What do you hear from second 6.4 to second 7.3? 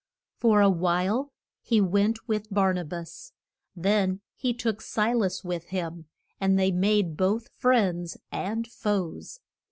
they made